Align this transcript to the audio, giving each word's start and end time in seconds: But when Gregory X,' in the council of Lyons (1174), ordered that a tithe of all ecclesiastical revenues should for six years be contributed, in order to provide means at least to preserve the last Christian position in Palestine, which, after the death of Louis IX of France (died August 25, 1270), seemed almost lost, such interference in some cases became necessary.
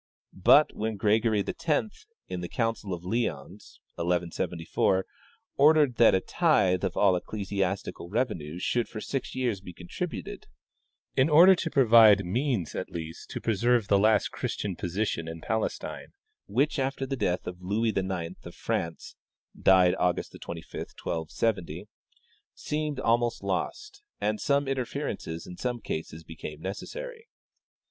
But 0.33 0.75
when 0.75 0.97
Gregory 0.97 1.43
X,' 1.47 2.07
in 2.27 2.41
the 2.41 2.49
council 2.49 2.91
of 2.91 3.03
Lyons 3.05 3.79
(1174), 3.97 5.05
ordered 5.57 5.97
that 5.97 6.15
a 6.15 6.19
tithe 6.19 6.83
of 6.83 6.97
all 6.97 7.15
ecclesiastical 7.15 8.09
revenues 8.09 8.63
should 8.63 8.89
for 8.89 8.99
six 8.99 9.35
years 9.35 9.61
be 9.61 9.73
contributed, 9.73 10.47
in 11.15 11.29
order 11.29 11.53
to 11.53 11.69
provide 11.69 12.25
means 12.25 12.73
at 12.73 12.89
least 12.89 13.29
to 13.29 13.39
preserve 13.39 13.89
the 13.89 13.99
last 13.99 14.29
Christian 14.29 14.75
position 14.75 15.27
in 15.27 15.39
Palestine, 15.39 16.13
which, 16.47 16.79
after 16.79 17.05
the 17.05 17.15
death 17.15 17.45
of 17.45 17.61
Louis 17.61 17.93
IX 17.95 18.37
of 18.43 18.55
France 18.55 19.15
(died 19.55 19.93
August 19.99 20.35
25, 20.41 20.87
1270), 21.03 21.87
seemed 22.55 22.99
almost 22.99 23.43
lost, 23.43 24.01
such 24.19 24.67
interference 24.67 25.27
in 25.27 25.57
some 25.57 25.79
cases 25.79 26.23
became 26.23 26.59
necessary. 26.59 27.27